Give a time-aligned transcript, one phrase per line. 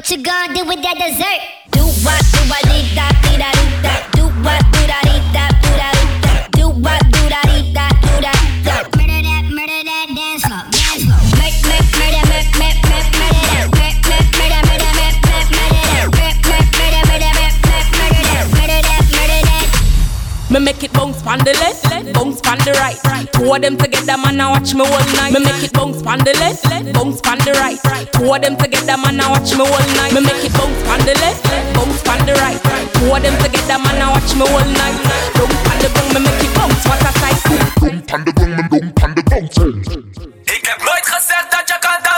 [0.00, 1.40] What you gonna do with that dessert?
[1.72, 3.12] Do what, do what, dee da,
[20.50, 22.98] Me make it bounce pon the left, bounce pon the right.
[23.32, 25.30] Two of them together, man, I watch me all night.
[25.32, 27.78] Me make it bounce pon the left, bounce pon the right.
[28.10, 30.10] Two of them together, man, I watch me all night.
[30.10, 32.58] Me make it bounce pon the left, bounce pon the right.
[32.98, 34.98] Two of them together, man, I watch me all night.
[35.38, 36.82] Bounce pon the ground, me make it bounce.
[36.82, 37.38] What a sight!
[37.78, 39.46] Dom pan de gong, men dom pan de gong.
[40.50, 42.09] Ik heb nooit gezegd dat je kan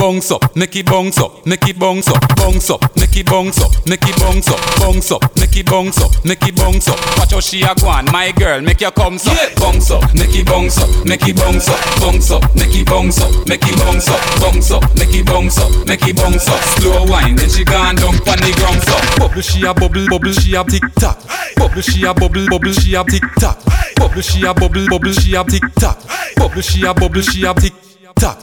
[0.00, 3.60] Bounce up, make it bounce up, make it bounce up, bounce up, make it bounce
[3.60, 6.96] up, make it bounce up, bounce up, make it bounce up, make it bounce up.
[7.18, 10.34] Watch how she a go on, my girl, make your come up, bounce up, make
[10.34, 13.76] it bounce up, make it bounce up, bounce up, make it bounce up, make it
[13.76, 16.60] bounce up, bounce up, make it bounce up, make it bounce up.
[16.80, 18.96] Slow wine, then she gone down on the ground so.
[19.20, 21.20] Bubble she a bubble, bubble she a tick tock.
[21.56, 23.60] Bubble she a bubble, bubble she a tick tock.
[23.96, 26.00] Bubble she a bubble, bubble she a tick tock.
[26.36, 27.74] Bubble she a bubble she a tick
[28.16, 28.40] tock.